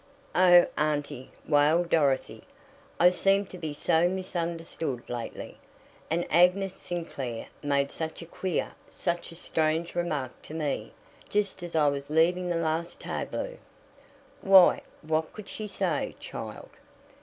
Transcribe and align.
"Oh, 0.33 0.65
aunty!" 0.79 1.29
wailed 1.47 1.89
Dorothy. 1.91 2.41
"I 2.99 3.11
seem 3.11 3.45
to 3.45 3.57
be 3.59 3.71
so 3.71 4.09
misunderstood 4.09 5.07
lately. 5.11 5.59
And 6.09 6.25
Agnes 6.31 6.73
Sinclair 6.73 7.49
made 7.61 7.91
such 7.91 8.23
a 8.23 8.25
queer 8.25 8.71
such 8.89 9.31
a 9.31 9.35
strange 9.35 9.93
remark 9.93 10.41
to 10.41 10.55
me 10.55 10.91
just 11.29 11.61
as 11.61 11.75
I 11.75 11.87
was 11.87 12.09
leaving 12.09 12.49
the 12.49 12.55
last 12.55 12.99
tableau." 12.99 13.59
"Why, 14.41 14.81
what 15.03 15.33
could 15.33 15.47
she 15.47 15.67
say, 15.67 16.15
child?" 16.19 16.69